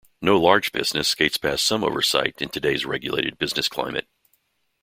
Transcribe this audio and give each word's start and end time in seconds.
No 0.19 0.35
large 0.39 0.71
business 0.71 1.07
skates 1.09 1.37
past 1.37 1.63
some 1.63 1.83
oversight 1.83 2.41
in 2.41 2.49
today's 2.49 2.87
regulated 2.87 3.37
business 3.37 3.67
climate. 3.69 4.07